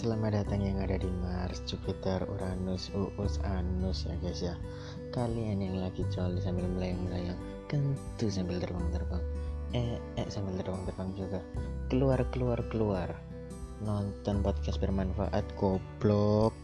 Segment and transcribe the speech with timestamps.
[0.00, 4.56] Selamat datang yang ada di Mars, Jupiter, Uranus, Uus, Anus ya guys ya.
[5.12, 7.36] Kalian yang lagi jolly sambil melayang-melayang
[7.68, 9.20] Kentu sambil terbang-terbang.
[9.76, 11.44] Eh, eh sambil terbang-terbang juga.
[11.92, 13.12] Keluar, keluar, keluar.
[13.84, 16.56] Nonton podcast bermanfaat goblok.